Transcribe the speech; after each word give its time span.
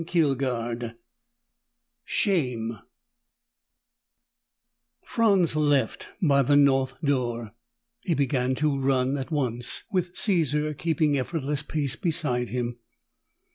2: 0.03 0.79
SHAME 2.05 2.79
Franz 5.03 5.55
left 5.55 6.07
by 6.19 6.41
the 6.41 6.55
north 6.55 6.99
door. 7.03 7.51
He 7.99 8.15
began 8.15 8.55
to 8.55 8.79
run 8.79 9.15
at 9.15 9.29
once, 9.29 9.83
with 9.91 10.17
Caesar 10.17 10.73
keeping 10.73 11.19
effortless 11.19 11.61
pace 11.61 11.95
beside 11.95 12.49
him. 12.49 12.79